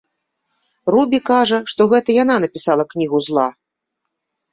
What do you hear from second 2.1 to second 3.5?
яна напісала кнігу зла.